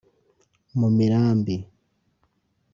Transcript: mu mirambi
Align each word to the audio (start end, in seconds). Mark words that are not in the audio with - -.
mu 0.79 0.87
mirambi 0.97 1.55